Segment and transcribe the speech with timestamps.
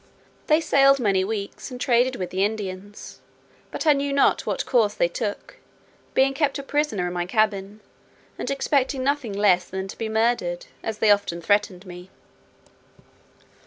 [0.47, 3.21] They sailed many weeks, and traded with the Indians;
[3.69, 5.57] but I knew not what course they took,
[6.15, 7.81] being kept a close prisoner in my cabin,
[8.39, 12.09] and expecting nothing less than to be murdered, as they often threatened me.